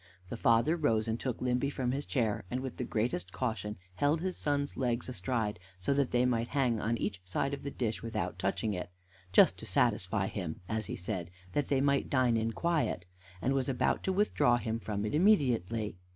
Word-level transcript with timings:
The 0.29 0.35
father 0.35 0.75
rose, 0.75 1.07
and 1.07 1.19
took 1.19 1.43
Limby 1.43 1.69
from 1.69 1.91
his 1.91 2.07
chair, 2.07 2.43
and, 2.49 2.61
with 2.61 2.77
the 2.77 2.83
greatest 2.83 3.31
caution, 3.31 3.77
held 3.97 4.19
his 4.19 4.35
son's 4.35 4.75
legs 4.75 5.07
astride, 5.07 5.59
so 5.79 5.93
that 5.93 6.09
they 6.09 6.25
might 6.25 6.47
hang 6.47 6.79
on 6.81 6.97
each 6.97 7.21
side 7.23 7.53
of 7.53 7.61
the 7.61 7.69
dish 7.69 8.01
without 8.01 8.39
touching 8.39 8.73
it 8.73 8.89
"just 9.31 9.59
to 9.59 9.67
satisfy 9.67 10.25
him," 10.25 10.59
as 10.67 10.87
he 10.87 10.95
said, 10.95 11.29
"that 11.51 11.67
they 11.67 11.81
might 11.81 12.09
dine 12.09 12.35
in 12.35 12.51
quiet" 12.51 13.05
and 13.43 13.53
was 13.53 13.69
about 13.69 14.01
to 14.05 14.11
withdraw 14.11 14.57
him 14.57 14.79
from 14.79 15.05
it 15.05 15.13
immediately. 15.13 15.95